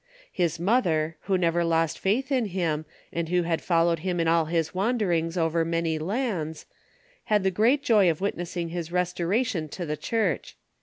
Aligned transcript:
His 0.31 0.59
mother, 0.59 1.15
Avho 1.27 1.39
never 1.39 1.63
lost 1.63 1.99
faith 1.99 2.31
in 2.31 2.45
him, 2.45 2.85
and 3.13 3.29
who 3.29 3.43
had 3.43 3.61
followed 3.61 3.99
him 3.99 4.19
in 4.19 4.27
all 4.27 4.45
his 4.45 4.73
wander 4.73 5.11
ings 5.11 5.37
over 5.37 5.63
many 5.63 5.99
lands, 5.99 6.65
had 7.25 7.43
the 7.43 7.51
great 7.51 7.83
joy 7.83 8.09
of 8.09 8.19
witnessing 8.19 8.69
his 8.69 8.91
res 8.91 9.13
toration 9.13 9.69
to 9.69 9.85
the 9.85 9.95
Church. 9.95 10.57